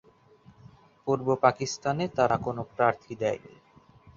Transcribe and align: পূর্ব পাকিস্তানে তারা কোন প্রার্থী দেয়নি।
পূর্ব 1.07 1.27
পাকিস্তানে 1.43 2.05
তারা 2.17 2.35
কোন 2.37 2.57
প্রার্থী 2.75 3.13
দেয়নি। 3.15 3.53